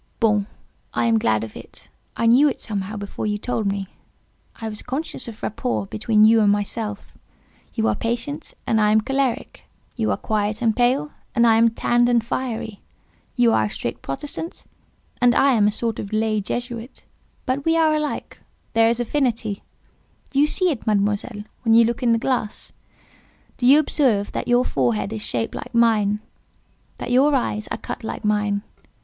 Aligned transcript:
"Bon! 0.19 0.47
I 0.95 1.05
am 1.05 1.19
glad 1.19 1.43
of 1.43 1.55
it. 1.55 1.87
I 2.17 2.25
knew 2.25 2.49
it, 2.49 2.59
somehow; 2.59 2.97
before 2.97 3.27
you 3.27 3.37
told 3.37 3.67
me. 3.67 3.87
I 4.55 4.67
was 4.67 4.81
conscious 4.81 5.27
of 5.27 5.43
rapport 5.43 5.85
between 5.85 6.25
you 6.25 6.41
and 6.41 6.51
myself. 6.51 7.15
You 7.75 7.87
are 7.87 7.93
patient, 7.93 8.55
and 8.65 8.81
I 8.81 8.91
am 8.91 9.01
choleric; 9.01 9.65
you 9.95 10.09
are 10.09 10.17
quiet 10.17 10.59
and 10.59 10.75
pale, 10.75 11.11
and 11.35 11.45
I 11.45 11.55
am 11.57 11.69
tanned 11.69 12.09
and 12.09 12.23
fiery; 12.23 12.81
you 13.35 13.53
are 13.53 13.65
a 13.65 13.69
strict 13.69 14.01
Protestant, 14.01 14.63
and 15.21 15.35
I 15.35 15.51
am 15.53 15.67
a 15.67 15.71
sort 15.71 15.99
of 15.99 16.11
lay 16.11 16.41
Jesuit: 16.41 17.03
but 17.45 17.63
we 17.63 17.77
are 17.77 17.93
alike—there 17.93 18.89
is 18.89 18.99
affinity 18.99 19.51
between 19.51 19.65
us. 19.67 20.27
Do 20.31 20.39
you 20.39 20.47
see 20.47 20.71
it, 20.71 20.87
Mademoiselle, 20.87 21.43
when 21.61 21.75
you 21.75 21.85
look 21.85 22.01
in 22.01 22.11
the 22.11 22.17
glass? 22.17 22.71
Do 23.57 23.67
you 23.67 23.77
observe 23.77 24.31
that 24.31 24.47
your 24.47 24.65
forehead 24.65 25.13
is 25.13 25.21
shaped 25.21 25.53
like 25.53 25.75
mine—that 25.75 27.11
your 27.11 27.35
eyes 27.35 27.67
are 27.67 27.77
cut 27.77 28.03
like 28.03 28.25
mine? 28.25 28.63